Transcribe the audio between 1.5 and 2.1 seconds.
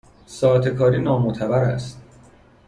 است